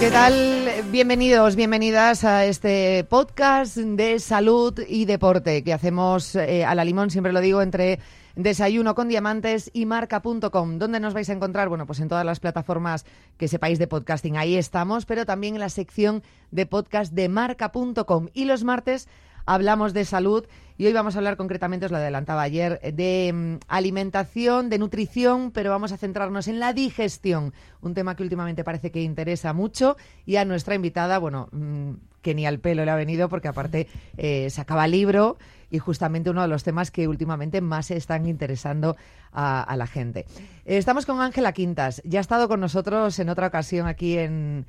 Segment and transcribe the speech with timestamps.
[0.00, 0.86] ¿Qué tal?
[0.90, 7.10] Bienvenidos, bienvenidas a este podcast de salud y deporte que hacemos eh, a la limón,
[7.10, 7.98] siempre lo digo, entre
[8.34, 10.78] Desayuno con Diamantes y marca.com.
[10.78, 11.68] ¿Dónde nos vais a encontrar?
[11.68, 13.04] Bueno, pues en todas las plataformas
[13.36, 18.28] que sepáis de podcasting, ahí estamos, pero también en la sección de podcast de marca.com.
[18.32, 19.06] Y los martes
[19.50, 20.46] hablamos de salud
[20.78, 25.50] y hoy vamos a hablar concretamente, os lo adelantaba ayer, de mm, alimentación, de nutrición,
[25.50, 29.96] pero vamos a centrarnos en la digestión, un tema que últimamente parece que interesa mucho
[30.24, 31.90] y a nuestra invitada, bueno, mm,
[32.22, 35.36] que ni al pelo le ha venido porque aparte eh, sacaba libro
[35.68, 38.96] y justamente uno de los temas que últimamente más se están interesando
[39.32, 40.26] a, la gente.
[40.64, 44.66] estamos con Ángela Quintas, ya ha estado con nosotros en otra ocasión aquí en,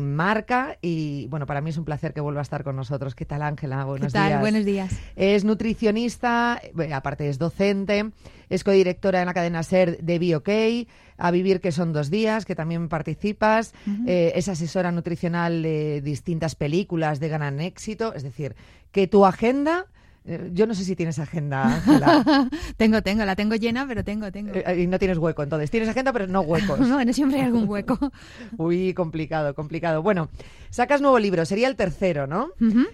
[0.00, 3.14] Marca y bueno, para mí es un placer que vuelva a estar con nosotros.
[3.14, 3.84] ¿Qué tal Ángela?
[3.84, 4.28] Buenos ¿Qué tal?
[4.28, 4.40] días.
[4.40, 4.92] Buenos días.
[5.16, 6.60] Es nutricionista,
[6.92, 8.10] aparte es docente,
[8.48, 10.48] es codirectora en la cadena SER de BioK,
[11.16, 13.74] a Vivir que son dos días, que también participas,
[14.06, 18.56] eh, es asesora nutricional de distintas películas de gran éxito, es decir,
[18.90, 19.90] que tu agenda eh,
[20.52, 22.24] yo no sé si tienes agenda, Ángela.
[22.76, 24.52] tengo, tengo, la tengo llena, pero tengo, tengo.
[24.54, 25.70] Eh, y no tienes hueco, entonces.
[25.70, 26.78] Tienes agenda, pero no huecos.
[26.88, 27.98] no, no siempre hay algún hueco.
[28.58, 30.02] Uy, complicado, complicado.
[30.02, 30.28] Bueno,
[30.68, 32.50] sacas nuevo libro, sería el tercero, ¿no?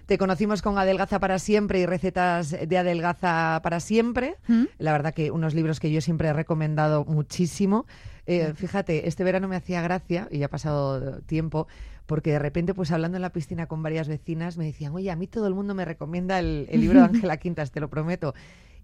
[0.07, 4.37] Te conocimos con Adelgaza para siempre y recetas de Adelgaza para siempre.
[4.79, 7.87] La verdad que unos libros que yo siempre he recomendado muchísimo.
[8.27, 11.69] Eh, fíjate, este verano me hacía gracia, y ya ha pasado tiempo,
[12.07, 15.17] porque de repente, pues hablando en la piscina con varias vecinas, me decían, oye, a
[15.17, 18.35] mí todo el mundo me recomienda el, libro de Ángela Quintas, te lo prometo.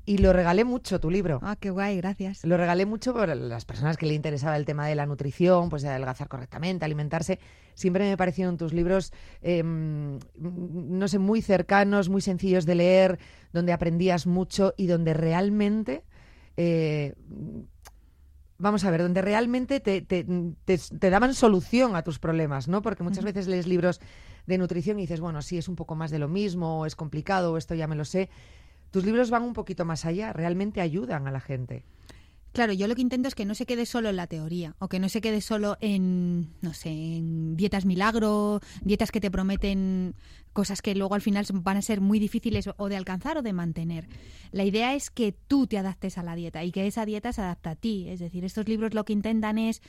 [0.05, 1.39] Y lo regalé mucho, tu libro.
[1.43, 2.45] Ah, qué guay, gracias.
[2.45, 5.83] Lo regalé mucho para las personas que le interesaba el tema de la nutrición, pues
[5.83, 7.39] de adelgazar correctamente, alimentarse.
[7.75, 9.13] Siempre me parecieron tus libros,
[9.43, 13.21] em, no sé, muy cercanos, muy sencillos de leer,
[13.53, 16.03] donde aprendías mucho y donde realmente
[16.57, 17.15] eh,
[18.63, 22.81] vamos a ver, donde realmente te, te, daban solución a tus problemas, ¿no?
[22.81, 24.01] Porque muchas veces lees libros
[24.47, 26.95] de nutrición y dices, bueno, sí, es un poco más de lo mismo, o es
[26.95, 28.31] complicado, o esto ya me lo sé.
[28.93, 31.85] Tus libros van un poquito más allá, realmente ayudan a la gente.
[32.53, 34.89] Claro, yo lo que intento es que no se quede solo en la teoría o
[34.89, 40.15] que no se quede solo en, no sé, en dietas milagro, dietas que te prometen
[40.53, 43.55] cosas que luego al final van a ser muy difíciles o de alcanzar o de
[43.55, 44.07] mantener.
[44.51, 47.41] La idea es que tú te adaptes a la dieta y que esa dieta se
[47.41, 48.09] adapte a ti.
[48.09, 49.81] Es decir, estos libros lo que intentan es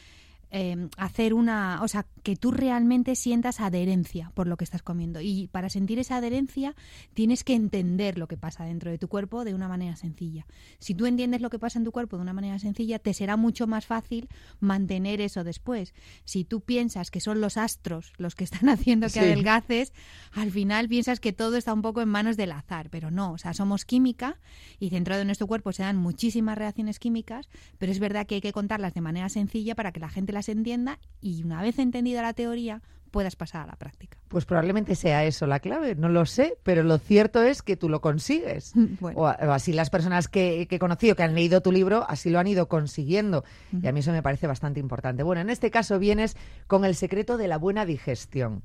[0.55, 5.19] Em, hacer una, o sea, que tú realmente sientas adherencia por lo que estás comiendo.
[5.19, 6.75] Y para sentir esa adherencia
[7.15, 10.45] tienes que entender lo que pasa dentro de tu cuerpo de una manera sencilla.
[10.77, 13.35] Si tú entiendes lo que pasa en tu cuerpo de una manera sencilla, te será
[13.35, 15.95] mucho más fácil mantener eso después.
[16.23, 19.91] Si tú piensas que son los astros los que están haciendo que adelgaces,
[20.33, 23.37] al final piensas que todo está un poco en manos del azar, pero no, o
[23.39, 24.39] sea, somos química
[24.79, 27.49] y dentro de nuestro cuerpo se dan muchísimas reacciones químicas,
[27.79, 30.42] pero es verdad que hay que contarlas de manera sencilla para que la gente las
[30.43, 32.81] se entienda y una vez entendida la teoría
[33.13, 34.17] puedas pasar a la práctica.
[34.27, 37.87] Pues probablemente sea eso la clave, no lo sé, pero lo cierto es que tú
[37.87, 38.73] lo consigues.
[39.15, 42.47] O, así las personas que, he conocido, que han leído tu libro, así lo han
[42.47, 43.43] ido consiguiendo.
[43.71, 45.21] Y a mí eso me parece bastante importante.
[45.21, 48.63] Bueno, en este caso vienes con el secreto de la buena digestión.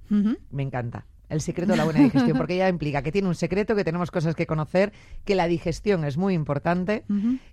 [0.51, 1.05] Me encanta.
[1.29, 4.11] El secreto de la buena digestión, porque ya implica que tiene un secreto, que tenemos
[4.11, 4.93] cosas que conocer,
[5.27, 7.05] que la digestión es muy importante.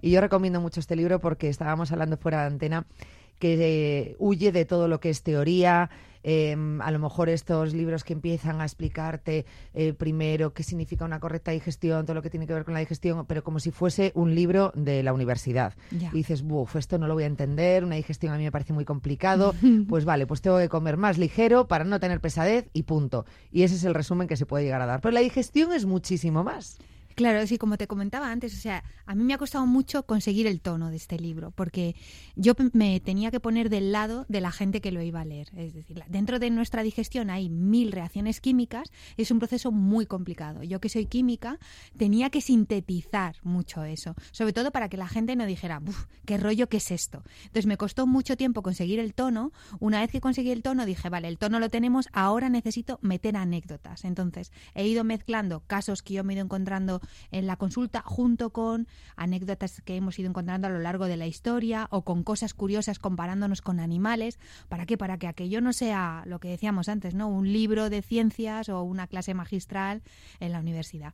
[0.02, 2.86] Y yo recomiendo mucho este libro porque estábamos hablando fuera de antena
[3.40, 5.90] que eh, huye de todo lo que es teoría.
[6.28, 11.20] Em, a lo mejor estos libros que empiezan a explicarte eh, primero qué significa una
[11.20, 14.12] correcta digestión, todo lo que tiene que ver con la digestión, pero como si fuese
[14.16, 15.76] un libro de la universidad.
[15.92, 18.74] Y dices, buf, esto no lo voy a entender, una digestión a mí me parece
[18.74, 19.54] muy complicado,
[19.88, 23.28] pues vale, pues tengo que comer más ligero para no tener pesadez y punto.
[23.52, 25.02] Y ese es el resumen que se puede llegar a dar.
[25.02, 26.80] Pero la digestión es muchísimo más.
[27.16, 30.48] Claro, sí, como te comentaba antes, o sea, a mí me ha costado mucho conseguir
[30.48, 31.96] el tono de este libro, porque
[32.36, 35.48] yo me tenía que poner del lado de la gente que lo iba a leer.
[35.56, 40.62] Es decir, dentro de nuestra digestión hay mil reacciones químicas, es un proceso muy complicado.
[40.64, 41.58] Yo que soy química,
[41.98, 45.82] tenía que sintetizar mucho eso, sobre todo para que la gente no dijera,
[46.26, 47.24] qué rollo, qué es esto.
[47.44, 49.54] Entonces me costó mucho tiempo conseguir el tono.
[49.80, 53.38] Una vez que conseguí el tono, dije, vale, el tono lo tenemos, ahora necesito meter
[53.38, 54.04] anécdotas.
[54.04, 57.00] Entonces he ido mezclando casos que yo me he ido encontrando
[57.32, 61.28] en la consulta junto con anécdotas que hemos ido encontrando a lo largo de la
[61.28, 64.40] historia o con cosas curiosas comparándonos con animales.
[64.70, 64.98] ¿Para qué?
[64.98, 67.28] Para que aquello no sea lo que decíamos antes, ¿no?
[67.28, 70.02] Un libro de ciencias o una clase magistral
[70.40, 71.14] en la universidad.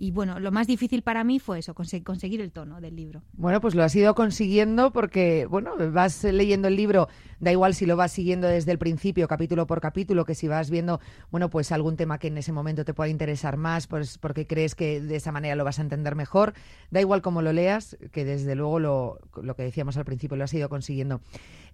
[0.00, 3.22] Y bueno, lo más difícil para mí fue eso, conseguir el tono del libro.
[3.34, 7.08] Bueno, pues lo has ido consiguiendo porque, bueno, vas leyendo el libro,
[7.38, 10.70] da igual si lo vas siguiendo desde el principio, capítulo por capítulo, que si vas
[10.70, 11.00] viendo,
[11.30, 14.74] bueno, pues algún tema que en ese momento te pueda interesar más, pues porque crees
[14.74, 16.54] que de esa manera lo vas a entender mejor,
[16.90, 20.44] da igual cómo lo leas, que desde luego lo, lo que decíamos al principio lo
[20.44, 21.20] has ido consiguiendo.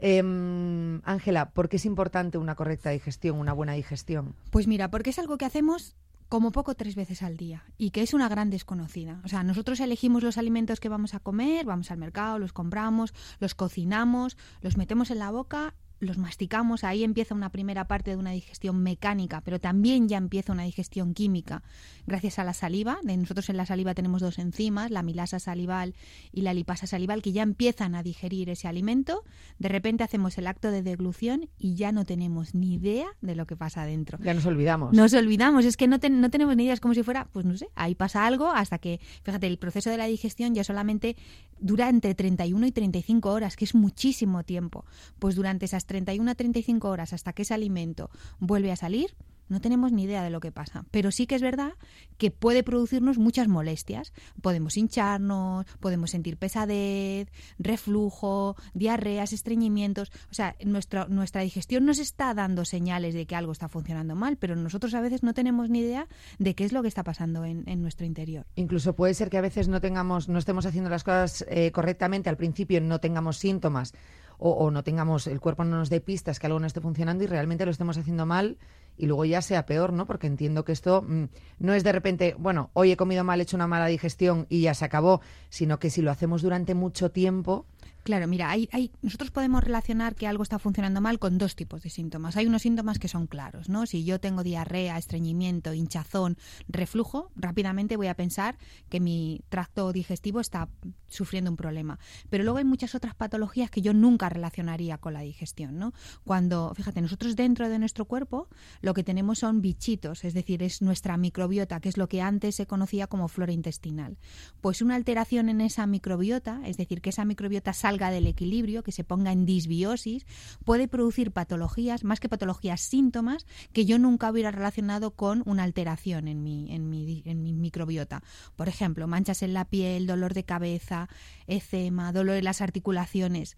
[0.01, 4.35] Em, Ángela, ¿por qué es importante una correcta digestión, una buena digestión?
[4.51, 5.95] Pues mira, porque es algo que hacemos
[6.29, 9.21] como poco tres veces al día y que es una gran desconocida.
[9.25, 13.15] O sea, nosotros elegimos los alimentos que vamos a comer, vamos al mercado, los compramos,
[13.39, 18.17] los cocinamos, los metemos en la boca los masticamos, ahí empieza una primera parte de
[18.17, 21.63] una digestión mecánica, pero también ya empieza una digestión química
[22.07, 22.99] gracias a la saliva.
[23.03, 25.95] De nosotros en la saliva tenemos dos enzimas, la milasa salival
[26.33, 29.25] y la lipasa salival, que ya empiezan a digerir ese alimento.
[29.59, 33.47] De repente hacemos el acto de deglución y ya no tenemos ni idea de lo
[33.47, 34.19] que pasa adentro.
[34.23, 34.93] Ya nos olvidamos.
[34.93, 37.57] Nos olvidamos, es que no, no tenemos ni idea, es como si fuera, pues no
[37.57, 41.17] sé, ahí pasa algo hasta que, fíjate, el proceso de la digestión ya solamente
[41.59, 44.85] dura entre 31 y 35 horas, que es muchísimo tiempo.
[45.19, 49.15] Pues durante esas 31 a 35 horas hasta que ese alimento vuelve a salir,
[49.49, 51.75] no tenemos ni idea de lo que pasa, pero sí que es verdad
[52.19, 54.13] que puede producirnos muchas molestias.
[54.43, 60.11] Podemos hincharnos, podemos sentir pesadez, reflujo, diarreas, estreñimientos.
[60.31, 61.07] O sea, nuestra,
[61.43, 65.23] digestión nos está dando señales de que algo está funcionando mal, pero nosotros a veces
[65.23, 66.09] no tenemos ni idea
[66.39, 68.47] de qué es lo que está pasando en, nuestro interior.
[68.57, 72.31] Incluso puede ser que a veces no tengamos, no estemos haciendo las cosas eh, correctamente,
[72.31, 73.93] al principio no tengamos síntomas
[74.39, 77.25] o, o no tengamos, el cuerpo no nos dé pistas que algo no esté funcionando
[77.25, 78.59] y realmente lo estemos haciendo mal
[78.97, 80.07] y luego ya sea peor, ¿no?
[80.07, 81.25] Porque entiendo que esto mm,
[81.59, 84.63] no es de repente, bueno, hoy he comido mal, he hecho una mala digestión y
[84.63, 87.67] ya se acabó, sino que si lo hacemos durante mucho tiempo,
[88.07, 91.83] Claro, mira, hay, hay, nosotros podemos relacionar que algo está funcionando mal con dos tipos
[91.83, 92.37] de síntomas.
[92.37, 93.85] Hay unos síntomas que son claros, ¿no?
[93.85, 96.37] Si yo tengo diarrea, estreñimiento, hinchazón,
[96.69, 98.59] reflujo, rápidamente voy a pensar
[98.89, 100.69] que mi tracto digestivo está
[101.09, 101.99] sufriendo un problema.
[102.31, 105.93] Pero luego hay muchas otras patologías que yo nunca relacionaría con la digestión, ¿no?
[106.23, 108.49] Cuando, fíjate, nosotros dentro de nuestro cuerpo
[108.87, 112.55] lo que tenemos son bichitos, es decir, es nuestra microbiota, que es lo que antes
[112.55, 114.17] se conocía como flora intestinal.
[114.61, 118.93] Pues una alteración en esa microbiota, es decir, que esa microbiota salga del equilibrio, que
[118.93, 120.25] se ponga en disbiosis,
[120.65, 126.29] puede producir patologías, más que patologías, síntomas que yo nunca hubiera relacionado con una alteración
[126.29, 128.23] en mi, en mi, en mi microbiota.
[128.55, 131.09] Por ejemplo, manchas en la piel, dolor de cabeza,
[131.49, 133.57] eczema, dolor en las articulaciones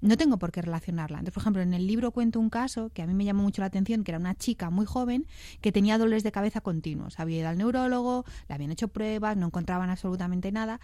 [0.00, 1.18] no tengo por qué relacionarla.
[1.18, 3.62] Entonces, por ejemplo, en el libro cuento un caso que a mí me llamó mucho
[3.62, 5.26] la atención, que era una chica muy joven
[5.60, 7.20] que tenía dolores de cabeza continuos.
[7.20, 10.80] Había ido al neurólogo, le habían hecho pruebas, no encontraban absolutamente nada.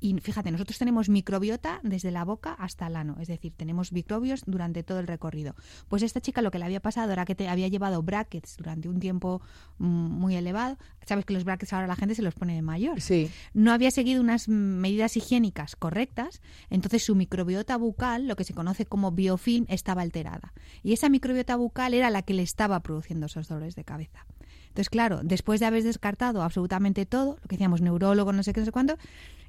[0.00, 4.44] Y fíjate, nosotros tenemos microbiota desde la boca hasta el ano, es decir, tenemos microbios
[4.46, 5.56] durante todo el recorrido.
[5.88, 8.88] Pues esta chica lo que le había pasado era que te había llevado brackets durante
[8.88, 9.42] un tiempo
[9.78, 10.78] mm, muy elevado.
[11.04, 13.00] Sabes que los brackets ahora la gente se los pone de mayor.
[13.00, 13.30] Sí.
[13.54, 18.86] No había seguido unas medidas higiénicas correctas, entonces su microbiota bucal, lo que se conoce
[18.86, 20.52] como biofilm estaba alterada.
[20.82, 24.26] Y esa microbiota bucal era la que le estaba produciendo esos dolores de cabeza.
[24.66, 28.58] Entonces, claro, después de haber descartado absolutamente todo, lo que decíamos neurólogo, no sé qué,
[28.58, 28.98] no sé cuánto,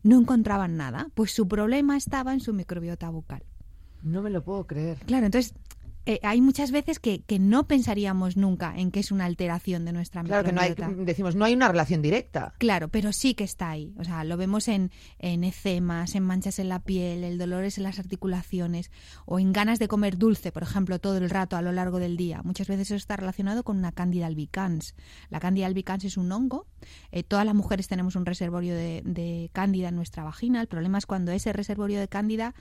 [0.03, 1.07] no encontraban nada.
[1.15, 3.41] Pues su problema estaba en su microbiota bucal.
[4.03, 5.00] No me lo puedo creer.
[5.07, 5.56] Claro, entonces
[6.05, 9.93] eh, hay muchas veces que, que, no pensaríamos nunca en que es una alteración de
[9.93, 12.53] nuestra claro que no hay decimos no hay una relación directa.
[12.57, 13.93] Claro pero sí que está ahí.
[13.97, 17.83] O sea lo vemos en, en ecemas en manchas en la piel el dolores en
[17.83, 18.91] las articulaciones
[19.25, 22.17] o en ganas de comer dulce por ejemplo todo el rato a lo largo del
[22.17, 22.41] día.
[22.43, 24.95] Muchas veces eso está relacionado con una cándida albicans.
[25.29, 26.68] La cándida albicans es un hongo.
[27.11, 30.61] Eh, todas las mujeres tenemos un reservorio de, de cándida en nuestra vagina.
[30.61, 32.56] El problema es cuando ese reservorio de cándida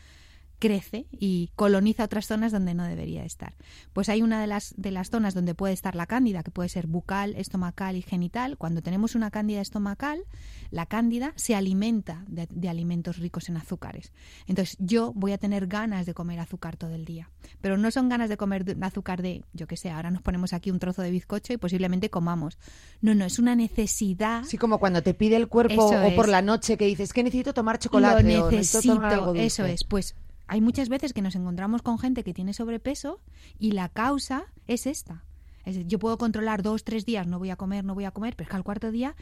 [0.58, 3.54] crece y coloniza otras zonas donde no debería estar.
[3.92, 6.68] Pues hay una de las, de las zonas donde puede estar la cándida, que puede
[6.68, 8.58] ser bucal, estomacal y genital.
[8.58, 10.24] Cuando tenemos una cándida estomacal,
[10.70, 14.12] la cándida se alimenta de, alimentos ricos en azúcares.
[14.46, 17.30] Entonces yo voy a tener ganas de comer azúcar todo el día.
[17.60, 20.70] Pero no son ganas de comer azúcar de, yo qué sé, ahora nos ponemos aquí
[20.70, 22.58] un trozo de bizcocho y posiblemente comamos.
[23.00, 24.44] No, no, es una necesidad.
[24.44, 27.54] Sí, como cuando te pide el cuerpo o por la noche que dices que necesito
[27.54, 28.22] tomar chocolate.
[28.22, 29.84] Lo necesito, eso es.
[29.84, 30.14] Pues
[30.48, 33.20] hay muchas veces que nos encontramos con gente que tiene sobrepeso
[33.58, 35.24] y la causa es esta.
[35.64, 38.34] Es yo puedo controlar dos, tres días, no voy a comer, no voy a comer,
[38.34, 39.14] pero es que al cuarto día,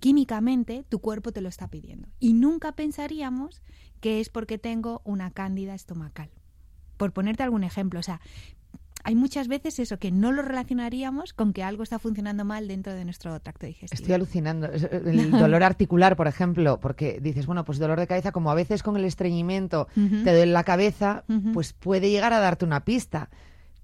[0.00, 2.08] químicamente, tu cuerpo te lo está pidiendo.
[2.20, 3.62] Y nunca pensaríamos
[4.00, 6.30] que es porque tengo una cándida estomacal.
[6.98, 8.20] Por ponerte algún ejemplo, o sea,
[9.04, 12.94] hay muchas veces eso que no lo relacionaríamos con que algo está funcionando mal dentro
[12.94, 14.00] de nuestro tracto digestivo.
[14.00, 14.66] Estoy alucinando.
[14.66, 18.82] El dolor articular, por ejemplo, porque dices, bueno, pues dolor de cabeza, como a veces
[18.82, 23.28] con el estreñimiento te duele la cabeza, pues puede llegar a darte una pista.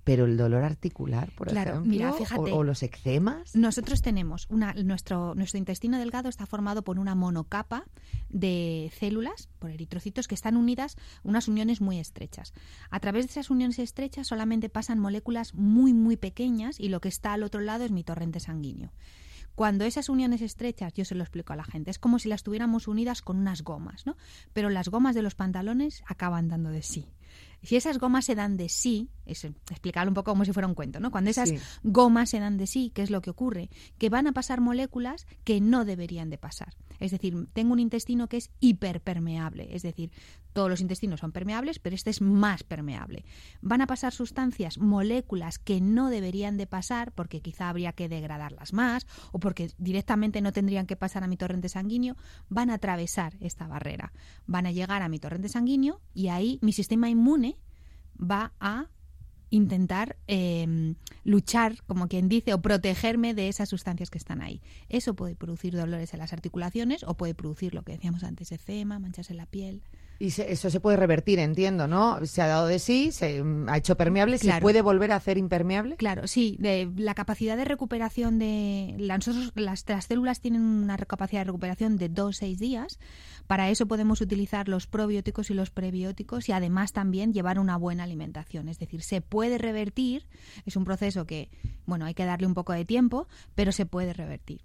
[0.02, 3.54] Pero el dolor articular, por Claro, ejemplo, mira, o- o, los eczemas.
[3.54, 7.85] Nosotros tenemos una, nuestro, nuestro intestino delgado está formado por una monocapa
[8.30, 12.52] de células, por eritrocitos, que están unidas, unas uniones muy estrechas.
[12.90, 17.09] A través de esas uniones estrechas solamente pasan moléculas muy, muy pequeñas y lo que
[17.09, 18.92] está al otro lado es mi torrente sanguíneo.
[19.54, 22.42] Cuando esas uniones estrechas, yo se lo explico a la gente, es como si las
[22.42, 24.16] tuviéramos unidas con unas gomas, ¿no?
[24.54, 27.07] Pero las gomas de los pantalones acaban dando de sí.
[27.62, 30.75] Si esas gomas se dan de sí, es explicarlo un poco como si fuera un
[30.75, 31.11] cuento, ¿no?
[31.11, 31.59] Cuando esas Sí.
[31.83, 33.69] gomas se dan de sí, ¿qué es lo que ocurre?
[33.99, 36.75] Que van a pasar moléculas que no deberían de pasar.
[37.00, 40.12] Es decir, tengo un intestino que es hiperpermeable, es decir,
[40.52, 43.25] todos los intestinos son permeables, pero este es más permeable.
[43.61, 48.73] Van a pasar sustancias, moléculas que no deberían de pasar porque quizá habría que degradarlas
[48.73, 52.16] más o porque directamente no tendrían que pasar a mi torrente sanguíneo,
[52.49, 54.12] van a atravesar esta barrera,
[54.47, 57.57] van a llegar a mi torrente sanguíneo y ahí mi sistema inmune
[58.21, 58.88] va a
[59.50, 64.61] intentar eh, luchar, como quien dice, o protegerme de esas sustancias que están ahí.
[64.88, 68.99] Eso puede producir dolores en las articulaciones o puede producir lo que decíamos antes, eczema,
[68.99, 69.83] manchas en la piel.
[70.23, 72.25] Y se- eso se puede revertir, entiendo, ¿no?
[72.27, 75.39] Se ha dado de sí, se mm, ha hecho permeable, ¿se puede volver a hacer
[75.39, 75.97] impermeable?
[75.97, 81.45] Claro, sí, de la capacidad de recuperación de las, las células tienen una capacidad de
[81.47, 82.99] recuperación de 2-6 días.
[83.47, 88.05] Para eso podemos utilizar los probióticos y los prebióticos y además también llevar una buena
[88.05, 90.27] alimentación, es decir, se puede revertir,
[90.67, 91.49] es un proceso que,
[91.87, 94.61] bueno, hay que darle un poco de tiempo, pero se puede revertir.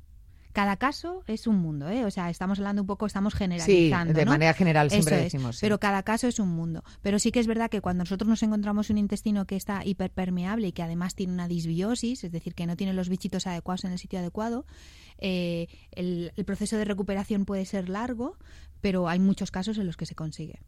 [0.55, 2.05] Cada caso es un mundo, ¿eh?
[2.05, 4.13] O sea, estamos hablando un poco, estamos Sí, generalizando.
[4.13, 4.31] de ¿no?
[4.31, 5.57] manera general siempre Eso es, decimos.
[5.57, 5.59] sí.
[5.65, 6.81] Pero cada caso es un mundo.
[7.01, 10.67] Pero sí que es verdad que cuando nosotros nos encontramos un intestino que está hiperpermeable
[10.67, 13.91] y que además tiene una disbiosis, es decir, que no tiene los bichitos adecuados en
[13.91, 14.65] el sitio adecuado,
[15.17, 18.37] eh, el, el proceso de recuperación puede ser largo,
[18.79, 20.61] pero hay muchos casos en los que se consigue.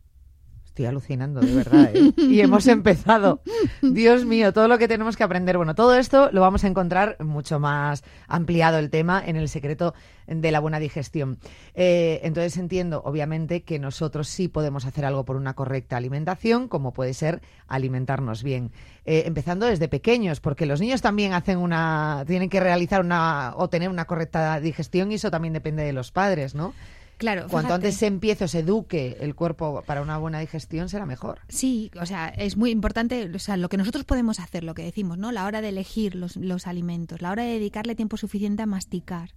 [0.78, 1.90] Estoy alucinando, de verdad.
[1.92, 2.14] ¿eh?
[2.18, 3.42] Y hemos empezado.
[3.82, 5.58] Dios mío, todo lo que tenemos que aprender.
[5.58, 9.96] Bueno, todo esto lo vamos a encontrar mucho más ampliado el tema en el secreto
[10.28, 11.40] de la buena digestión.
[11.74, 16.94] Eh, entonces entiendo, obviamente, que nosotros sí podemos hacer algo por una correcta alimentación, como
[16.94, 18.70] puede ser alimentarnos bien.
[19.04, 23.68] Eh, empezando desde pequeños, porque los niños también hacen una, tienen que realizar una o
[23.68, 26.76] tener una correcta digestión y eso también depende de los padres, ¿no?
[27.18, 27.74] Claro, Cuanto fíjate.
[27.74, 31.40] antes se empiece o se eduque el cuerpo para una buena digestión, será mejor.
[31.50, 34.84] Sí, o sea, es muy importante, o sea, lo que nosotros podemos hacer, lo que
[34.84, 35.32] decimos, ¿no?
[35.32, 39.32] La hora de elegir los, los alimentos, la hora de dedicarle tiempo suficiente a masticar,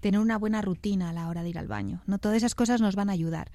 [0.00, 2.18] tener una buena rutina a la hora de ir al baño, ¿no?
[2.18, 3.50] Todas esas cosas nos van a ayudar.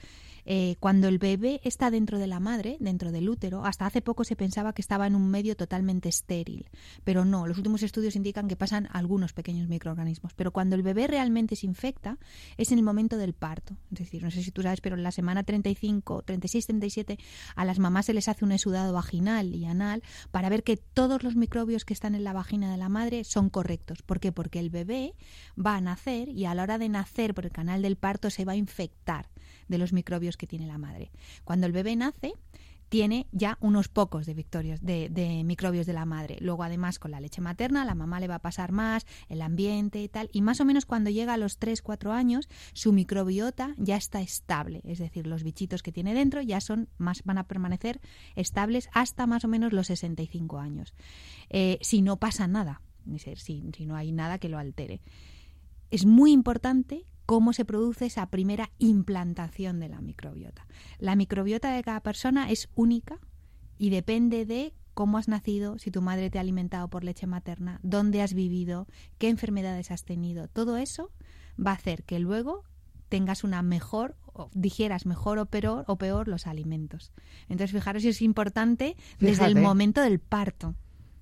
[0.46, 4.24] Eh, cuando el bebé está dentro de la madre, dentro del útero, hasta hace poco
[4.24, 6.70] se pensaba que estaba en un medio totalmente estéril,
[7.04, 11.08] pero no, los últimos estudios indican que pasan algunos pequeños microorganismos, pero cuando el bebé
[11.08, 12.18] realmente se infecta
[12.58, 15.04] es en el momento del parto, es decir, no sé si tú sabes, pero en
[15.04, 17.20] la semana 35, 36, 37
[17.56, 21.24] a las mamás se les hace un exudado vaginal y anal para ver que todos
[21.24, 24.02] los microbios que están en la vagina de la madre son correctos.
[24.02, 24.32] ¿Por qué?
[24.32, 25.16] Porque el bebé
[25.58, 28.46] va a nacer y a la hora de nacer por el canal del parto se
[28.46, 29.30] va a infectar
[29.67, 31.12] de los microbios que tiene la madre.
[31.43, 32.34] Cuando el bebé nace,
[32.89, 36.38] tiene ya unos pocos de, victorios, de, microbios de la madre.
[36.39, 40.01] Luego, además, con la leche materna, la mamá le va a pasar más, el ambiente
[40.01, 40.29] y tal.
[40.31, 44.81] Y más o menos cuando llega a los 3-4 años, su microbiota ya está estable.
[44.84, 48.00] Es decir, los bichitos que tiene dentro ya son más, van a permanecer
[48.36, 50.93] estables hasta más o menos los 65 años.
[51.50, 55.01] Eh, si no pasa nada, es decir, si no hay nada que lo altere.
[55.91, 60.67] Es muy importante cómo se produce esa primera implantación de la microbiota.
[61.00, 63.20] La microbiota de cada persona es única
[63.77, 67.79] y depende de cómo has nacido, si tu madre te ha alimentado por leche materna,
[67.84, 70.48] dónde has vivido, qué enfermedades has tenido.
[70.48, 71.12] Todo eso
[71.63, 72.63] va a hacer que luego
[73.10, 77.12] tengas una mejor, o digieras mejor o peor, o peor los alimentos.
[77.50, 80.75] Entonces, fijaros si es importante desde el momento del parto.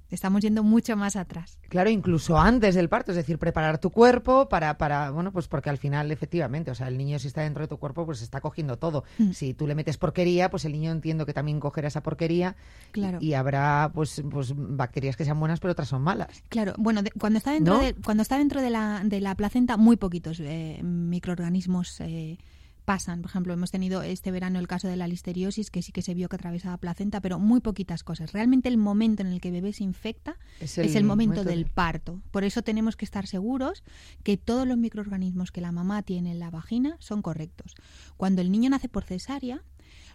[0.10, 1.58] Estamos yendo mucho más atrás.
[1.70, 5.72] Claro, incluso antes del parto, es decir, preparar tu cuerpo para, para, bueno, pues porque
[5.72, 8.40] al final, efectivamente, o sea, el niño si está dentro de tu cuerpo, pues está
[8.40, 9.04] cogiendo todo.
[9.18, 9.32] Mm.
[9.32, 12.56] Si tú le metes porquería, pues el niño entiendo que también cogerá esa porquería
[12.92, 13.18] Claro.
[13.22, 16.44] y, y habrá, pues, pues, bacterias que sean buenas, pero otras son malas.
[16.50, 17.80] Claro, bueno, de- cuando está dentro ¿No?
[17.82, 22.38] de cuando está dentro de la, de la placenta muy poquitos eh, microorganismos eh,
[22.84, 23.22] pasan.
[23.22, 26.14] Por ejemplo, hemos tenido este verano el caso de la listeriosis que sí que se
[26.14, 28.32] vio que atravesaba placenta, pero muy poquitas cosas.
[28.34, 31.50] Realmente el momento en el que el bebé se infecta Es es el momento momento
[31.50, 32.22] del de- parto.
[32.32, 33.84] Por eso tenemos que estar seguros
[34.24, 37.76] que todos los microorganismos que la mamá tiene en la vagina son correctos.
[38.18, 39.64] Cuando el niño nace por cesárea,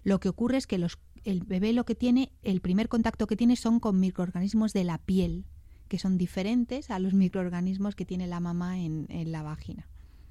[0.05, 3.37] lo que ocurre es que los, el bebé lo que tiene, el primer contacto que
[3.37, 5.45] tiene son con microorganismos de la piel,
[5.89, 9.89] que son diferentes a los microorganismos que tiene la mamá en, en la vagina.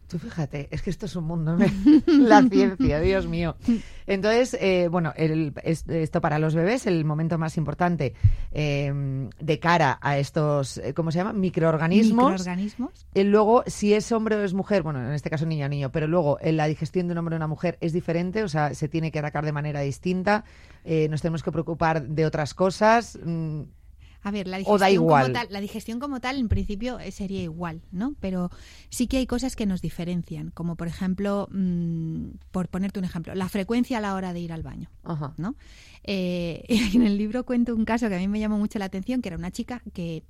[0.07, 1.69] Tú fíjate, es que esto es un mundo, ¿eh?
[2.07, 3.57] la ciencia, Dios mío.
[4.05, 8.13] Entonces, eh, bueno, el, esto para los bebés, el momento más importante
[8.53, 11.33] eh, de cara a estos, ¿cómo se llama?
[11.33, 12.31] Microorganismos.
[12.31, 13.05] Microorganismos.
[13.13, 15.91] Y luego, si es hombre o es mujer, bueno, en este caso niño o niño,
[15.91, 18.87] pero luego la digestión de un hombre o una mujer es diferente, o sea, se
[18.87, 20.45] tiene que atacar de manera distinta,
[20.85, 23.19] nos tenemos que preocupar de otras cosas.
[23.21, 23.63] Mm,
[24.21, 27.81] a ver, la digestión, Como tal, la digestión como tal, en principio, eh, sería igual,
[27.91, 28.15] ¿no?
[28.19, 28.49] Pero
[28.89, 33.35] sí que hay cosas que nos diferencian, como por ejemplo, mm, por ponerte un ejemplo,
[33.35, 34.89] la frecuencia a la hora de ir al baño,
[35.37, 35.55] ¿no?
[36.03, 39.21] Eh, en el libro cuento un caso que a mí me llamó mucho la atención,
[39.21, 40.23] que era una chica que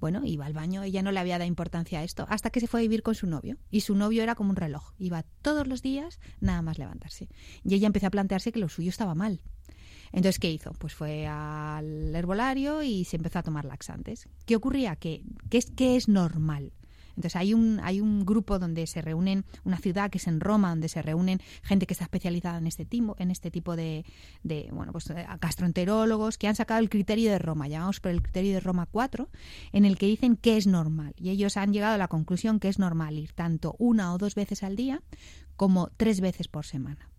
[0.00, 2.66] bueno, iba al baño, ella no le había dado importancia a esto, hasta que se
[2.66, 3.56] fue a vivir con su novio.
[3.70, 7.30] Y su novio era como un reloj, iba todos los días nada más levantarse.
[7.62, 9.40] Y ella empezó a plantearse que lo suyo estaba mal.
[10.14, 10.72] Entonces, ¿qué hizo?
[10.74, 14.28] Pues fue al herbolario y se empezó a tomar laxantes.
[14.46, 14.94] ¿Qué ocurría?
[14.94, 16.72] ¿Qué, es, qué es normal?
[17.16, 20.70] Entonces hay un, hay un grupo donde se reúnen, una ciudad que es en Roma,
[20.70, 24.04] donde se reúnen gente que está especializada en este tipo, en este tipo de,
[24.44, 28.22] de bueno, pues eh, gastroenterólogos que han sacado el criterio de Roma, llamamos por el
[28.22, 29.28] criterio de Roma 4,
[29.72, 31.14] en el que dicen que es normal.
[31.16, 34.36] Y ellos han llegado a la conclusión que es normal ir tanto una o dos
[34.36, 35.02] veces al día
[35.56, 37.13] como tres veces por semana.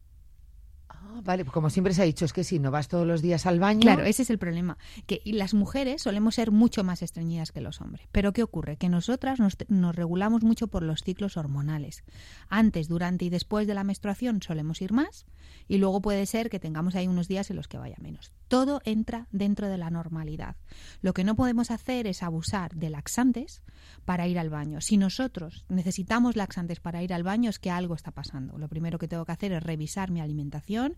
[1.24, 3.60] Vale, como siempre se ha dicho, es que si no vas todos los días al
[3.60, 3.82] baño.
[3.82, 4.78] Claro, ese es el problema.
[5.06, 8.08] Que las mujeres solemos ser mucho más estreñidas que los hombres.
[8.12, 8.78] Pero ¿qué ocurre?
[8.78, 12.04] Que nosotras nos, nos, regulamos mucho por los ciclos hormonales.
[12.50, 15.26] Antes, durante y después de la menstruación solemos ir más
[15.68, 18.32] y luego puede ser que tengamos ahí unos días en los que vaya menos.
[18.48, 20.56] Todo entra dentro de la normalidad.
[21.02, 23.62] Lo que no podemos hacer es abusar de laxantes
[24.06, 24.82] para ir al baño.
[24.82, 28.58] Si nosotros necesitamos laxantes para ir al baño es que algo está pasando.
[28.58, 30.96] Lo primero que tengo que hacer es revisar mi alimentación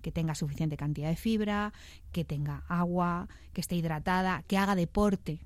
[0.00, 1.72] que tenga suficiente cantidad de fibra,
[2.12, 5.40] que tenga agua, que esté hidratada, que haga deporte,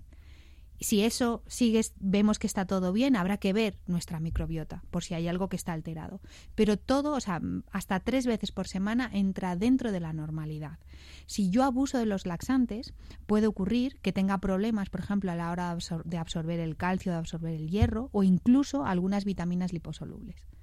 [0.81, 5.15] si eso sigue, vemos que está todo bien, habrá que ver nuestra microbiota por si
[5.15, 6.21] hay algo que está alterado.
[6.55, 7.41] Pero todo, o sea,
[7.71, 10.79] hasta tres veces por semana entra dentro de la normalidad.
[11.27, 12.93] Si yo abuso de los laxantes,
[13.27, 17.19] puede ocurrir que tenga problemas, por ejemplo, a la hora de absorber el calcio, de
[17.19, 20.54] absorber el hierro o incluso algunas vitaminas liposolubles.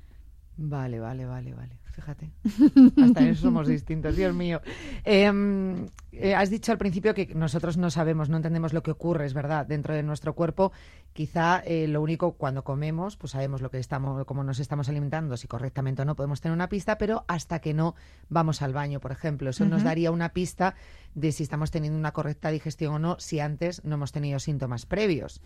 [0.63, 1.77] Vale, vale, vale, vale.
[1.91, 2.31] Fíjate.
[3.03, 4.61] Hasta eso somos distintos, Dios mío.
[5.03, 9.25] Em, eh, has dicho al principio que nosotros no sabemos, no entendemos lo que ocurre,
[9.25, 10.71] es verdad, dentro de nuestro cuerpo.
[11.13, 15.35] Quizá eh, lo único cuando comemos, pues sabemos lo que estamos, cómo nos estamos alimentando,
[15.35, 17.95] si correctamente o no podemos tener una pista, pero hasta que no
[18.29, 20.75] vamos al baño, por ejemplo, eso nos daría una pista
[21.15, 24.85] de si estamos teniendo una correcta digestión o no, si antes no hemos tenido síntomas
[24.85, 25.41] previos.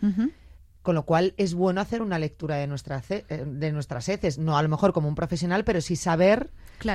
[0.85, 4.55] Con lo cual es bueno hacer una lectura de, nuestra, eh, de nuestras heces, no
[4.55, 6.51] a lo mejor como un profesional, pero sí saber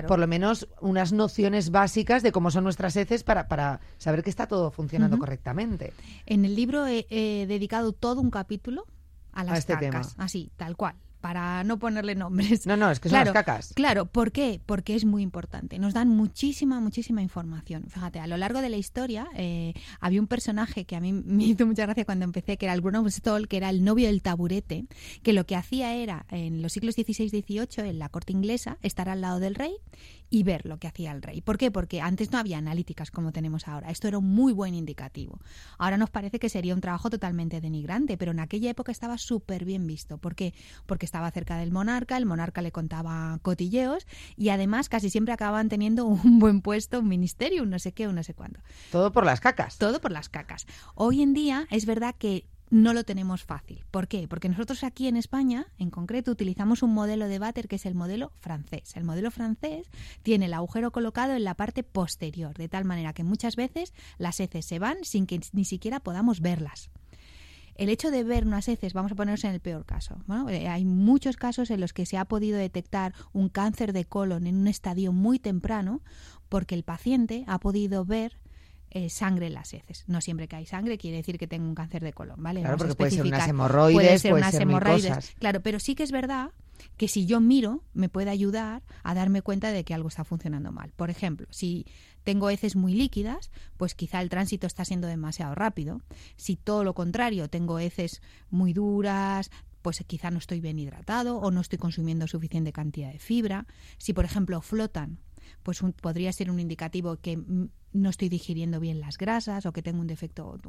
[0.07, 4.31] por lo menos unas nociones básicas de cómo son nuestras heces para, para saber que
[4.31, 5.93] está todo funcionando correctamente.
[6.25, 7.05] En el libro he,
[7.49, 8.87] dedicado todo un capítulo
[9.33, 12.67] a las este cacas, así, tal cual para no ponerle nombres.
[12.67, 13.73] No, no, es que son las cacas.
[13.75, 14.61] Claro, ¿por qué?
[14.65, 15.79] Porque es muy importante.
[15.79, 17.85] Nos dan muchísima, muchísima información.
[17.89, 21.45] Fíjate, a lo largo de la historia eh, había un personaje que a mí me
[21.45, 24.23] hizo mucha gracia cuando empecé, que era el Bruno Stoll, que era el novio del
[24.23, 24.87] taburete,
[25.23, 28.79] que lo que hacía era, en los siglos XVI y XVIII, en la corte inglesa,
[28.83, 29.77] estar al lado del rey
[30.31, 31.41] y ver lo que hacía el rey.
[31.41, 31.71] ¿Por qué?
[31.71, 33.91] Porque antes no había analíticas como tenemos ahora.
[33.91, 35.41] Esto era un muy buen indicativo.
[35.77, 39.65] Ahora nos parece que sería un trabajo totalmente denigrante, pero en aquella época estaba súper
[39.65, 40.19] bien visto.
[40.19, 40.55] ¿Por qué?
[40.87, 45.69] Porque estaba cerca del monarca, el monarca le contaba cotilleos y además casi siempre acababan
[45.69, 48.61] teniendo un buen puesto, un ministerio, un no sé qué, un no sé cuánto.
[48.93, 49.79] Todo por las cacas.
[49.79, 50.67] Todo por las cacas.
[50.95, 53.85] Hoy en día es verdad que no lo tenemos fácil.
[53.91, 54.29] ¿Por qué?
[54.29, 57.95] Porque nosotros aquí en España, en concreto, utilizamos un modelo de váter que es el
[57.95, 58.97] modelo francés.
[58.97, 59.91] El modelo francés
[60.23, 64.41] tiene el agujero colocado en la parte posterior, de tal manera que muchas veces las
[64.41, 66.91] heces se van sin que ni siquiera podamos verlas.
[67.75, 70.23] El hecho de ver unas heces, vamos a ponernos en el peor caso.
[70.51, 74.47] Eh, hay muchos casos en los que se ha podido detectar un cáncer de colon
[74.47, 76.03] en un estadio muy temprano
[76.51, 78.39] porque el paciente ha podido ver
[78.91, 80.05] eh, sangre en las heces.
[80.09, 82.61] No siempre que hay sangre quiere decir que tengo un cáncer de colon, ¿vale?
[82.61, 85.35] Claro, porque puede ser unas hemorroides, puede ser unas hemorroides.
[85.39, 86.51] Claro, pero sí que es verdad
[86.97, 90.73] que si yo miro me puede ayudar a darme cuenta de que algo está funcionando
[90.73, 90.93] mal.
[90.97, 91.87] Por ejemplo, si
[92.25, 96.03] tengo heces muy líquidas, pues quizá el tránsito está siendo demasiado rápido.
[96.37, 99.51] Si todo lo contrario, tengo heces muy duras,
[99.83, 103.67] pues quizá no estoy bien hidratado o no estoy consumiendo suficiente cantidad de fibra.
[103.99, 105.19] Si, por ejemplo, flotan,
[105.63, 107.39] pues podría ser un indicativo que
[107.93, 110.61] no estoy digiriendo bien las grasas o que tengo un defecto,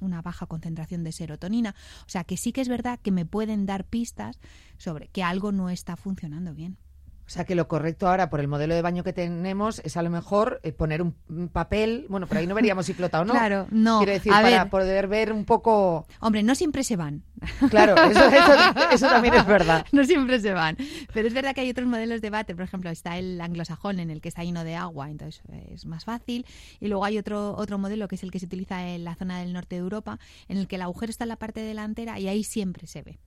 [0.00, 1.74] una baja concentración de serotonina.
[2.06, 4.38] O sea, que sí que es verdad que me pueden dar pistas
[4.78, 6.76] sobre que algo no está funcionando bien.
[7.24, 10.02] O sea que lo correcto ahora, por el modelo de baño que tenemos, es a
[10.02, 11.14] lo mejor eh, poner un,
[11.52, 12.06] papel.
[12.08, 13.32] Bueno, pero ahí no veríamos si flota o no.
[13.32, 13.98] Claro, no.
[13.98, 14.70] Quiero decir, A para ver.
[14.70, 16.06] poder ver un poco.
[16.20, 17.22] Hombre, no siempre se van.
[17.70, 19.86] Claro, eso, eso- eso también es verdad.
[19.92, 20.76] no siempre se van.
[21.14, 24.10] Pero es verdad que hay otros modelos de váter, por ejemplo, está el anglosajón en
[24.10, 26.44] el que está lleno de agua, entonces eh, es más fácil.
[26.80, 29.38] Y luego hay otro, otro modelo que es el que se utiliza en la zona
[29.40, 32.28] del norte de Europa, en el que el agujero está en la parte delantera y
[32.28, 33.18] ahí siempre se ve.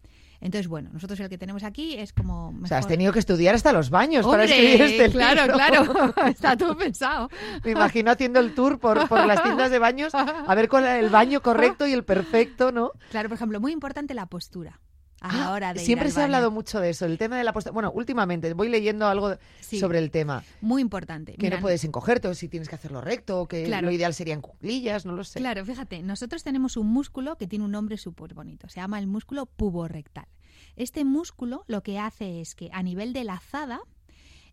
[0.41, 2.53] Entonces, bueno, nosotros el que tenemos aquí es como...
[2.63, 5.55] O sea, has tenido que estudiar hasta los baños para escribir este claro, libro.
[5.55, 7.29] claro, está todo pensado.
[7.63, 11.09] Me imagino haciendo el tour por, por las tiendas de baños a ver cuál el
[11.09, 12.91] baño correcto y el perfecto, ¿no?
[13.11, 14.79] Claro, por ejemplo, muy importante la postura
[15.29, 16.35] a la Ah, hora de ir Siempre al se ha baño.
[16.35, 17.73] hablado mucho de eso, el tema de la postura.
[17.73, 19.79] Bueno, últimamente voy leyendo algo Sí.
[19.79, 20.43] sobre el tema.
[20.61, 21.33] Muy importante.
[21.33, 23.85] Que Mira, no puedes encogerte, o si tienes que hacerlo recto, o que Claro.
[23.87, 25.39] lo ideal serían cuclillas, no lo sé.
[25.39, 29.07] Claro, fíjate, nosotros tenemos un músculo que tiene un nombre súper bonito, se llama el
[29.07, 30.27] músculo puborectal.
[30.75, 33.79] Este músculo lo que hace es que a nivel de la azada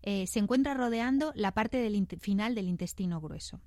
[0.02, 3.60] eh, se encuentra rodeando la parte del final del intestino grueso.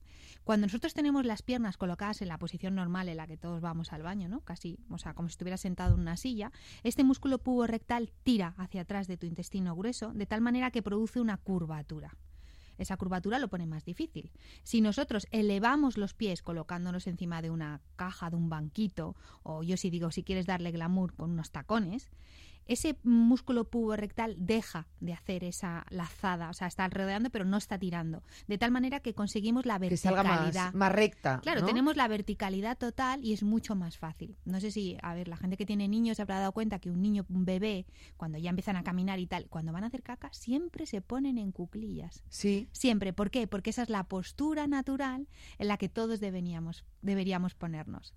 [0.44, 3.94] Cuando nosotros tenemos las piernas colocadas en la posición normal en la que todos vamos
[3.94, 4.42] al baño, ¿no?
[4.42, 6.52] Casi, o sea, como si estuvieras sentado en una silla,
[6.84, 11.20] este músculo puborectal tira hacia atrás de tu intestino grueso de tal manera que produce
[11.20, 12.16] una curvatura.
[12.78, 14.32] Esa curvatura lo pone más difícil.
[14.64, 19.78] Si nosotros elevamos los pies colocándonos encima de una caja, de un banquito, o yo
[19.78, 22.10] si digo, si quieres darle glamour con unos tacones,
[22.68, 27.78] ese músculo puborectal deja de hacer esa lazada, o sea, está rodeando pero no está
[27.78, 30.66] tirando, de tal manera que conseguimos la Que salga verticalidad.
[30.66, 31.40] más, más recta.
[31.42, 31.68] Claro, ¿no?
[31.68, 34.36] tenemos la verticalidad total y es mucho más fácil.
[34.46, 36.90] No sé si, a ver, la gente que tiene niños se habrá dado cuenta que
[36.90, 37.86] un niño, un bebé,
[38.18, 41.38] cuando ya empiezan a caminar y tal, cuando van a hacer caca, siempre se ponen
[41.38, 42.24] en cuclillas.
[42.30, 42.68] Sí.
[42.72, 43.14] Siempre.
[43.14, 43.48] ¿Por qué?
[43.48, 48.14] Porque esa es la postura natural en la que todos deberíamos, deberíamos ponernos.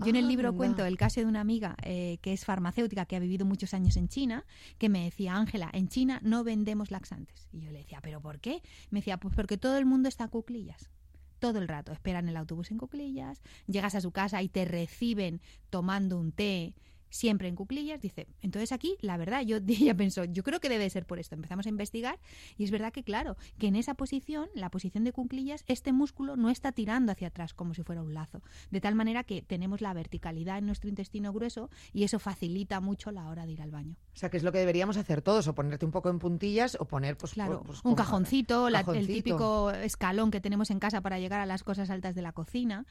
[0.00, 0.56] Yo en el libro Anda.
[0.58, 3.91] cuento el caso de una amiga eh, que es farmacéutica, que ha vivido muchos años
[3.96, 4.44] en China,
[4.78, 7.48] que me decía, Ángela, en China no vendemos laxantes.
[7.52, 8.62] Y yo le decía, ¿pero por qué?
[8.90, 10.90] Me decía, pues porque todo el mundo está a cuclillas.
[11.38, 11.92] Todo el rato.
[11.92, 16.74] Esperan el autobús en cuclillas, llegas a su casa y te reciben tomando un té
[17.12, 20.88] siempre en cuclillas, dice, entonces aquí, la verdad, yo ella pensó, yo creo que debe
[20.90, 21.34] ser por esto.
[21.34, 22.18] Empezamos a investigar
[22.56, 26.36] y es verdad que, claro, que en esa posición, la posición de cuclillas, este músculo
[26.36, 28.42] no está tirando hacia atrás como si fuera un lazo.
[28.70, 33.10] De tal manera que tenemos la verticalidad en nuestro intestino grueso y eso facilita mucho
[33.12, 33.96] la hora de ir al baño.
[34.14, 36.76] O sea, que es lo que deberíamos hacer todos, o ponerte un poco en puntillas,
[36.80, 39.12] o poner, pues, Claro, pues, un cajoncito, la- el cajoncito.
[39.12, 42.86] típico escalón que tenemos en casa para llegar a las cosas altas de la cocina.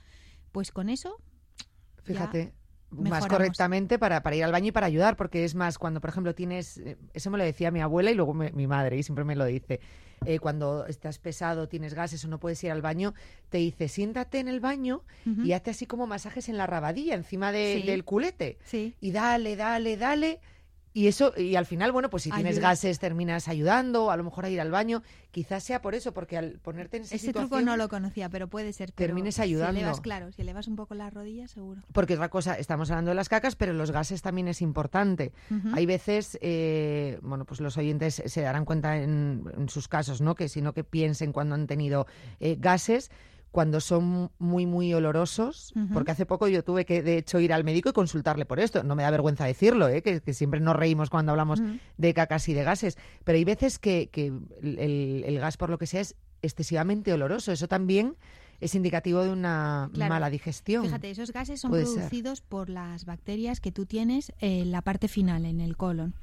[0.52, 1.18] Pues con eso
[2.04, 2.54] Fíjate.
[2.92, 6.10] Más correctamente para, para ir al baño y para ayudar, porque es más, cuando por
[6.10, 9.04] ejemplo tienes, eh, eso me lo decía mi abuela y luego me- mi madre, y
[9.04, 9.80] siempre me lo dice,
[10.26, 13.14] eh, cuando estás pesado, tienes gases o no puedes ir al baño,
[13.50, 17.52] te dice, siéntate en el baño y hazte así como masajes en la rabadilla, encima
[17.52, 17.88] de- Sí.
[17.88, 18.58] del culete.
[18.64, 18.94] Sí.
[19.00, 20.40] Y dale, dale, dale.
[20.94, 24.44] Y eso, y al final, bueno, pues si tienes gases terminas ayudando, a lo mejor
[24.46, 25.04] a ir al baño.
[25.32, 27.50] Quizás sea por eso, porque al ponerte en esa Ese situación...
[27.50, 28.92] truco no lo conocía, pero puede ser.
[28.94, 29.80] pero termines Si ayudando.
[29.80, 31.82] elevas, claro, si elevas un poco las rodillas, seguro.
[31.94, 35.32] Porque otra cosa, estamos hablando de las cacas, pero los gases también es importante.
[35.74, 40.36] Hay veces, eh, bueno, pues los oyentes se darán cuenta en, en sus casos, ¿no?
[40.36, 42.06] Que sino que piensen cuando han tenido
[42.42, 43.12] eh, gases,
[43.52, 47.66] cuando son muy, muy olorosos, porque hace poco yo tuve que, de hecho, ir al
[47.66, 48.84] médico y consultarle por esto.
[48.84, 50.02] No me da vergüenza decirlo, ¿eh?
[50.02, 51.62] que, que siempre nos reímos cuando hablamos
[51.98, 54.28] de cacas y de gases, pero hay veces que, que
[54.62, 57.52] el, el gas, por lo que sea, es excesivamente oloroso.
[57.52, 58.16] Eso también
[58.62, 60.10] es indicativo de una Claro.
[60.14, 60.86] mala digestión.
[60.86, 61.84] Fíjate, esos gases son ser.
[61.84, 66.14] producidos por las bacterias que tú tienes en la parte final, en el colon.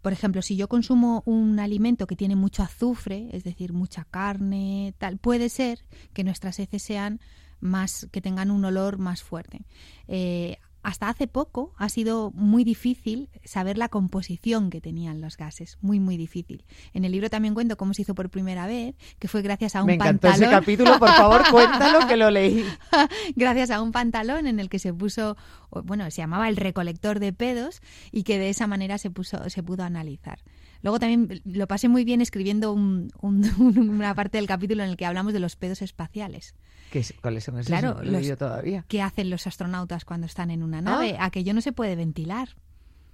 [0.00, 4.94] Por ejemplo, si yo consumo un alimento que tiene mucho azufre, es decir, mucha carne,
[4.98, 5.78] tal, puede ser
[6.12, 7.20] que nuestras heces sean
[7.60, 9.60] más, que tengan un olor más fuerte.
[10.08, 15.78] Eh, hasta hace poco ha sido muy difícil saber la composición que tenían los gases,
[15.80, 16.64] muy muy difícil.
[16.92, 19.82] En el libro también cuento cómo se hizo por primera vez, que fue gracias a
[19.82, 20.42] un Me encantó pantalón.
[20.42, 22.64] ese capítulo, por favor, cuéntalo que lo leí.
[23.36, 25.36] gracias a un pantalón en el que se puso,
[25.84, 29.62] bueno, se llamaba el recolector de pedos y que de esa manera se puso, se
[29.62, 30.40] pudo analizar.
[30.82, 33.44] Luego también lo pasé muy bien escribiendo un- un-
[33.88, 36.54] una parte del capítulo en el que hablamos de los pedos espaciales.
[36.92, 37.66] ¿Qué es- ¿Cuáles son esos?
[37.68, 38.84] Claro, No los- leído todavía.
[38.86, 41.16] ¿Qué hacen los astronautas cuando están en una nave?
[41.18, 42.50] Aquello no se puede ventilar.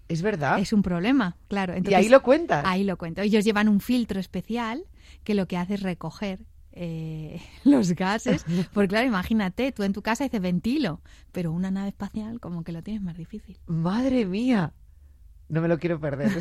[0.09, 0.59] Es verdad.
[0.59, 1.75] Es un problema, claro.
[1.77, 1.81] Ah.
[1.89, 2.65] y ahí lo cuentas.
[2.67, 3.23] Ahí lo cuento.
[3.23, 4.85] Ellos llevan un filtro especial
[5.23, 6.41] que lo que hace es recoger
[6.73, 8.45] eh, los gases.
[8.73, 11.01] Porque claro, imagínate, tú en tu casa dices ventilo,
[11.33, 13.59] pero una nave espacial como que lo tienes más difícil.
[13.67, 14.73] Madre mía.
[15.49, 16.29] No me lo quiero perder.
[16.29, 16.37] Es,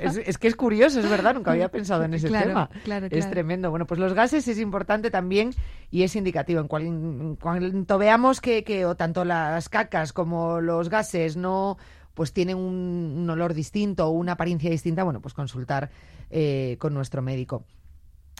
[0.00, 2.70] es- es- es que es curioso, es verdad, nunca había pensado en ese Claro, tema.
[2.84, 3.68] claro, Es tremendo.
[3.70, 5.50] Bueno, pues los gases es importante también
[5.90, 6.60] y es indicativo.
[6.60, 11.76] En cual- en cuanto veamos que, que o tanto las cacas como los gases no
[12.14, 15.90] pues tienen un, olor distinto o una apariencia distinta, bueno, pues consultar
[16.30, 17.64] eh, con nuestro médico.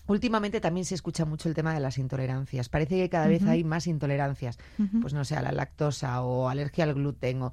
[0.09, 2.69] Últimamente también se escucha mucho el tema de las intolerancias.
[2.69, 4.59] Parece que cada vez hay más intolerancias,
[5.01, 7.43] pues no sé, a la lactosa o alergia al gluten.
[7.43, 7.53] O...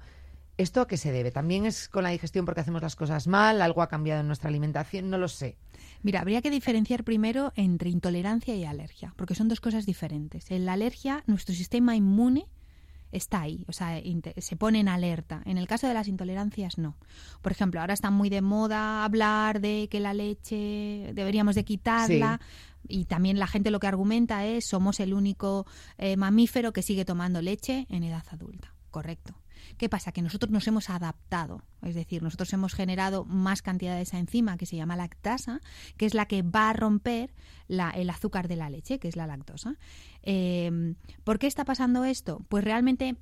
[0.59, 1.31] ¿Esto a qué se debe?
[1.31, 3.61] ¿También es con la digestión porque hacemos las cosas mal?
[3.61, 5.09] ¿Algo ha cambiado en nuestra alimentación?
[5.09, 5.55] No lo sé.
[6.03, 10.51] Mira, habría que diferenciar primero entre intolerancia y alergia, porque son dos cosas diferentes.
[10.51, 12.45] En la alergia, nuestro sistema inmune
[13.13, 14.01] está ahí, o sea,
[14.35, 15.41] se pone en alerta.
[15.45, 16.97] En el caso de las intolerancias, no.
[17.41, 22.41] Por ejemplo, ahora está muy de moda hablar de que la leche deberíamos de quitarla.
[22.85, 25.65] Y también la gente lo que argumenta es somos el único
[25.97, 28.73] eh, mamífero que sigue tomando leche en edad adulta.
[28.91, 29.35] Correcto.
[29.79, 30.11] ¿Qué pasa?
[30.11, 34.57] Que nosotros nos hemos adaptado, es decir, nosotros hemos generado más cantidad de esa enzima
[34.57, 35.61] que se llama lactasa,
[35.95, 37.33] que es la que va a romper
[37.69, 39.77] el azúcar de la leche, que es la lactosa.
[40.21, 42.45] Eh, ¿Por qué está pasando esto?
[42.49, 43.15] Pues realmente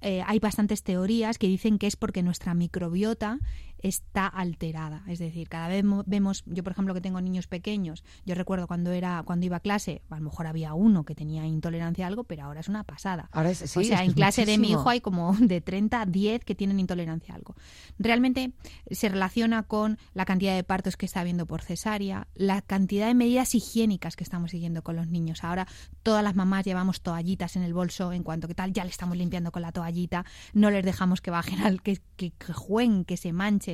[0.00, 3.38] eh, hay bastantes teorías que dicen que es porque nuestra microbiota
[3.84, 5.02] está alterada.
[5.06, 8.90] Es decir, cada vez vemos, yo por ejemplo que tengo niños pequeños, yo recuerdo cuando
[8.92, 12.24] era cuando iba a clase, a lo mejor había uno que tenía intolerancia a algo,
[12.24, 13.28] pero ahora es una pasada.
[13.30, 16.54] Ahora o sea, en clase de mi hijo hay como de 30 a 10 que
[16.54, 17.56] tienen intolerancia a algo.
[17.98, 18.54] Realmente
[18.90, 23.14] se relaciona con la cantidad de partos que está habiendo por cesárea, la cantidad de
[23.14, 25.44] medidas higiénicas que estamos siguiendo con los niños.
[25.44, 25.68] Ahora
[26.02, 29.18] todas las mamás llevamos toallitas en el bolso en cuanto que tal, ya le estamos
[29.18, 33.18] limpiando con la toallita, no les dejamos que bajen al que, que, que jueguen, que
[33.18, 33.73] se manchen.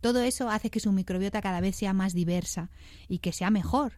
[0.00, 2.70] Todo eso hace que su microbiota cada vez sea más diversa
[3.08, 3.94] y que sea mejor.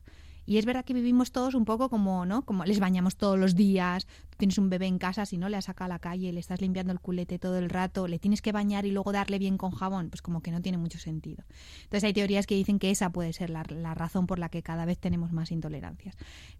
[0.48, 2.40] Y es verdad que vivimos todos un poco como, ¿no?
[2.46, 4.06] Como les bañamos todos los días,
[4.38, 6.62] tienes un bebé en casa, si no le has sacado a la calle, le estás
[6.62, 9.72] limpiando el culete todo el rato, le tienes que bañar y luego darle bien con
[9.72, 11.44] jabón, pues como que no tiene mucho sentido.
[11.82, 14.62] Entonces hay teorías que dicen que esa puede ser la, la razón por la que
[14.62, 16.16] cada vez tenemos más intolerancias.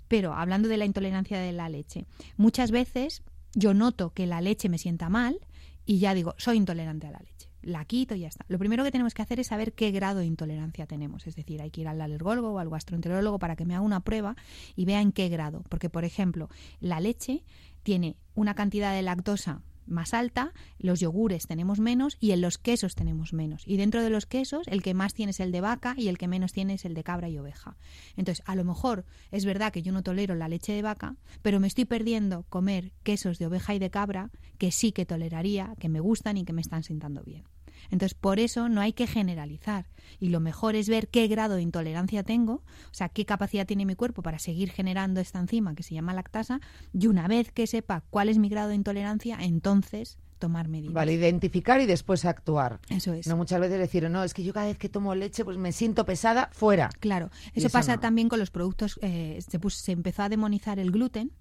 [0.07, 2.05] Pero hablando de la intolerancia de la leche,
[2.37, 3.23] muchas veces
[3.55, 5.41] yo noto que la leche me sienta mal
[5.87, 8.45] y ya digo, soy intolerante a la leche la quito y ya está.
[8.49, 11.27] Lo primero que tenemos que hacer es saber qué grado de intolerancia tenemos.
[11.27, 14.01] Es decir, hay que ir al alergólogo o al gastroenterólogo para que me haga una
[14.01, 14.37] prueba
[14.75, 15.63] y vea en qué grado.
[15.69, 16.49] Porque, por ejemplo,
[16.81, 17.45] la leche
[17.83, 22.95] tiene una cantidad de lactosa más alta, los yogures tenemos menos y en los quesos
[22.95, 23.63] tenemos menos.
[23.67, 26.19] Y dentro de los quesos, el que más tiene es el de vaca y el
[26.19, 27.77] que menos tiene es el de cabra y oveja.
[28.17, 31.61] Entonces, a lo mejor es verdad que yo no tolero la leche de vaca, pero
[31.61, 35.89] me estoy perdiendo comer quesos de oveja y de cabra que sí que toleraría, que
[35.89, 37.45] me gustan y que me están sentando bien.
[37.91, 39.87] Entonces, por eso no hay que generalizar.
[40.21, 43.87] Y lo mejor es ver qué grado de intolerancia tengo, o sea, qué capacidad tiene
[43.87, 46.61] mi cuerpo para seguir generando esta enzima que se llama lactasa.
[46.93, 50.95] Y una vez que sepa cuál es mi grado de intolerancia, entonces tomar medidas.
[50.95, 52.81] Vale, identificar y después actuar.
[52.89, 53.27] Eso es.
[53.27, 55.73] No muchas veces decir, no, es que yo cada vez que tomo leche pues me
[55.73, 56.91] siento pesada, fuera.
[57.01, 61.33] Claro, eso, pasa también con los productos, eh, se, se empezó a demonizar el gluten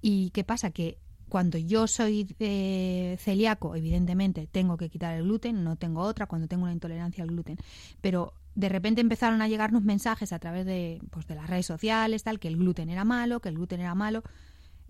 [0.00, 0.70] y ¿qué pasa?
[0.70, 0.98] Que
[1.30, 6.46] cuando yo soy eh, celíaco, evidentemente tengo que quitar el gluten, no tengo otra cuando
[6.46, 7.56] tengo una intolerancia al gluten.
[8.02, 12.22] Pero de repente empezaron a llegarnos mensajes a través de, pues, de las redes sociales,
[12.22, 14.22] tal, que el gluten era malo, que el gluten era malo.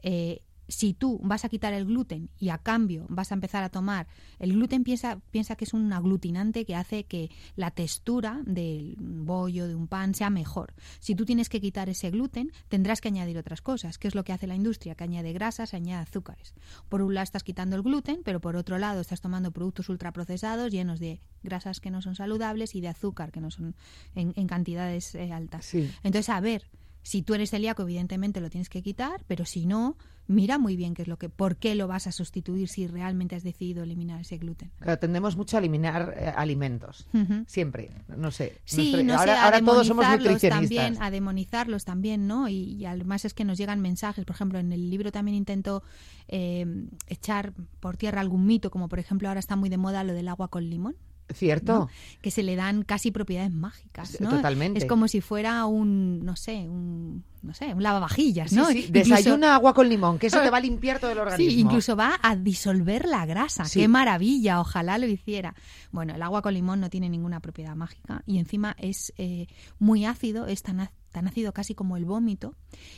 [0.02, 3.68] Eh, si tú vas a quitar el gluten y a cambio vas a empezar a
[3.68, 4.06] tomar,
[4.38, 9.66] el gluten piensa, piensa que es un aglutinante que hace que la textura del bollo,
[9.66, 10.74] de un pan, sea mejor.
[11.00, 14.24] Si tú tienes que quitar ese gluten, tendrás que añadir otras cosas, que es lo
[14.24, 16.54] que hace la industria, que añade grasas, añade azúcares.
[16.88, 20.70] Por un lado estás quitando el gluten, pero por otro lado estás tomando productos ultraprocesados
[20.70, 23.74] llenos de grasas que no son saludables y de azúcar que no son
[24.14, 25.74] en, cantidades eh, altas.
[25.74, 26.68] Entonces, a ver,
[27.02, 30.94] si tú eres celíaco, evidentemente lo tienes que quitar, pero si no, mira muy bien
[30.94, 34.20] qué es lo que, por qué lo vas a sustituir si realmente has decidido eliminar
[34.20, 34.70] ese gluten.
[34.78, 37.06] Claro, tendemos mucho a eliminar eh, alimentos,
[37.46, 38.60] siempre, no sé.
[38.64, 40.06] Sí, ahora, todos somos
[40.40, 42.48] también, a demonizarlos también, ¿no?
[42.48, 45.82] Y, además es que nos llegan mensajes, por ejemplo, en el libro también intento
[46.28, 46.66] eh,
[47.08, 50.28] echar por tierra algún mito, como por ejemplo ahora está muy de moda lo del
[50.28, 50.96] agua con limón.
[51.34, 51.88] Cierto.
[52.20, 54.30] Que se le dan casi propiedades mágicas, ¿no?
[54.30, 54.78] Totalmente.
[54.78, 58.66] Es como si fuera un, no sé, un, no sé, un lavavajillas, ¿no?
[58.66, 61.50] Sí, Desayuna agua con limón, que eso te va a limpiar todo el organismo.
[61.50, 63.64] Sí, incluso va a disolver la grasa.
[63.72, 64.60] ¡Qué maravilla!
[64.60, 65.54] Ojalá lo hiciera.
[65.90, 69.46] Bueno, el agua con limón no tiene ninguna propiedad mágica y encima es eh,
[69.78, 72.54] muy ácido, es tan, tan ácido casi como el vómito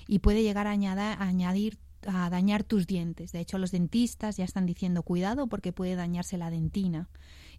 [0.07, 3.33] y puede llegar a añadir a dañar tus dientes.
[3.33, 7.09] De hecho, los dentistas ya están diciendo cuidado porque puede dañarse la dentina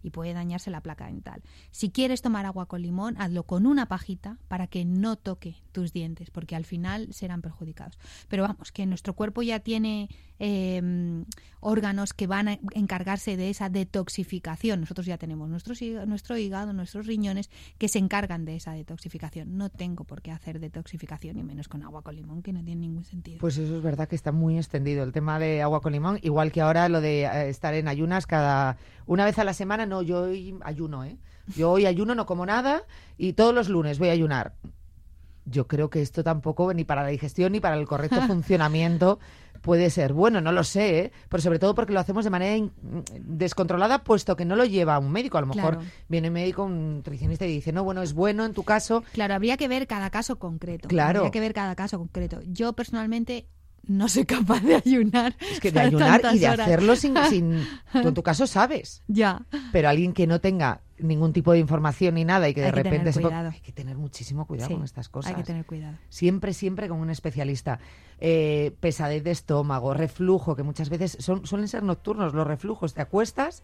[0.04, 1.42] y puede dañarse la placa dental.
[1.70, 5.92] Si quieres tomar agua con limón, hazlo con una pajita para que no toque tus
[5.92, 7.98] dientes, porque al final serán perjudicados.
[8.28, 11.24] Pero vamos, que nuestro cuerpo ya tiene em,
[11.60, 14.80] órganos que van a encargarse de esa detoxificación.
[14.80, 15.74] Nosotros ya tenemos nuestro,
[16.06, 19.56] nuestro hígado, nuestros riñones que se encargan de esa detoxificación.
[19.56, 22.82] No tengo por qué hacer detoxificación, y menos con agua con limón, que no tiene
[22.82, 23.38] ningún sentido.
[23.38, 26.52] Pues eso es verdad que está muy extendido el tema de agua con limón, igual
[26.52, 29.86] que ahora lo de eh, estar en ayunas cada una vez a la semana.
[29.86, 31.16] No, yo hoy ayuno, ¿eh?
[31.56, 32.84] Yo hoy ayuno, no como nada
[33.18, 34.54] y todos los lunes voy a ayunar
[35.44, 39.18] yo creo que esto tampoco ni para la digestión ni para el correcto funcionamiento
[39.64, 41.12] puede ser bueno, no lo sé, ¿eh?
[41.28, 42.70] pero sobre todo porque lo hacemos de manera
[43.18, 45.38] descontrolada, puesto que no lo lleva un médico.
[45.38, 48.52] A lo mejor viene un médico, un nutricionista y dice, no, bueno, es bueno en
[48.52, 49.02] tu caso.
[49.14, 50.88] Claro, habría que ver cada caso concreto.
[50.88, 51.20] Claro.
[51.20, 52.40] Habría que ver cada caso concreto.
[52.46, 53.46] Yo personalmente
[53.86, 55.34] no soy capaz de ayunar.
[55.40, 57.66] Es que de ayunar y de hacerlo sin, sin...
[57.90, 59.02] Tú en tu caso sabes.
[59.08, 59.46] Ya.
[59.72, 63.12] Pero alguien que no tenga ningún tipo de información ni nada y que de repente
[63.12, 65.30] se hay que tener muchísimo cuidado con estas cosas.
[65.30, 65.96] Hay que tener cuidado.
[66.08, 67.78] Siempre, siempre con un especialista.
[68.20, 72.94] Eh, pesadez de estómago, reflujo, que muchas veces son, suelen ser nocturnos los reflujos.
[72.94, 73.62] Te acuestas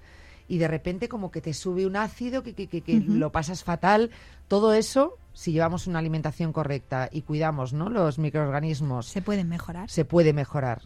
[0.48, 4.10] y de repente como que te sube un ácido, que, que, que, lo pasas fatal.
[4.48, 7.88] Todo eso, si llevamos una alimentación correcta y cuidamos ¿no?
[7.88, 9.06] los microorganismos...
[9.06, 9.88] Se pueden mejorar.
[9.88, 10.82] Se puede mejorar.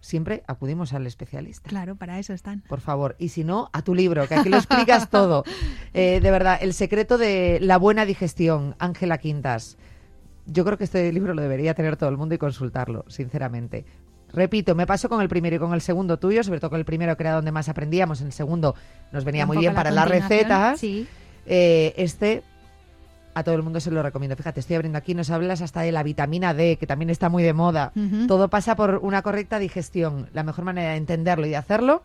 [0.00, 1.68] Siempre acudimos al especialista.
[1.68, 2.62] Claro, para eso están.
[2.68, 3.16] Por favor.
[3.18, 5.42] Y si no, a tu libro, que aquí lo explicas todo.
[5.92, 9.76] Eh, de verdad, El secreto de la buena digestión, Ángela Quintas.
[10.46, 13.86] Yo creo que este libro lo debería tener todo el mundo y consultarlo, sinceramente.
[14.32, 16.84] Repito, me paso con el primero y con el segundo tuyo, sobre todo con el
[16.84, 18.76] primero que era donde más aprendíamos, en el segundo
[19.10, 20.80] nos venía muy bien para las recetas.
[21.48, 22.44] Eh, este
[23.36, 24.34] a todo el mundo se lo recomiendo.
[24.34, 27.42] Fíjate, estoy abriendo aquí, nos hablas hasta de la vitamina D, que también está muy
[27.42, 27.92] de moda.
[28.26, 30.30] Todo pasa por una correcta digestión.
[30.32, 32.02] La mejor manera de entenderlo y de hacerlo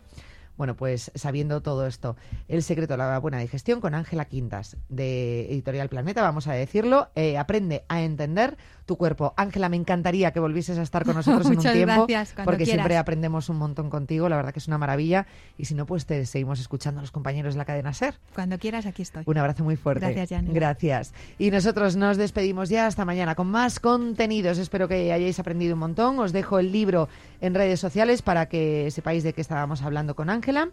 [0.57, 2.15] bueno, pues sabiendo todo esto,
[2.47, 7.09] el secreto de la buena digestión con Ángela Quintas, de Editorial Planeta, vamos a decirlo.
[7.15, 9.33] Eh, aprende a entender tu cuerpo.
[9.37, 12.07] Ángela, me encantaría que volvieses a estar con nosotros en un tiempo,
[12.43, 15.25] porque siempre aprendemos un montón contigo, la verdad que es una maravilla.
[15.57, 18.15] Y si no, pues te seguimos escuchando a los compañeros de la cadena SER.
[18.35, 19.23] Cuando quieras, aquí estoy.
[19.25, 20.05] Un abrazo muy fuerte.
[20.05, 20.53] Gracias, Janine.
[20.53, 21.13] Gracias.
[21.39, 24.57] Y nosotros nos despedimos ya hasta mañana con más contenidos.
[24.57, 26.19] Espero que hayáis aprendido un montón.
[26.19, 27.09] Os dejo el libro
[27.41, 30.69] en redes sociales para que sepáis de qué estábamos hablando con Ángela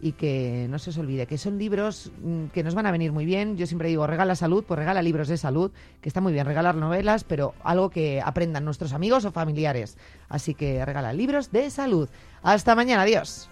[0.00, 3.12] y que no se os olvide que son libros mm, que nos van a venir
[3.12, 3.56] muy bien.
[3.56, 5.70] Yo siempre digo, regala salud, pues regala libros de salud,
[6.00, 9.96] que está muy bien regalar novelas, pero algo que aprendan nuestros amigos o familiares.
[10.28, 12.08] Así que regala libros de salud.
[12.42, 13.48] Hasta mañana, adiós.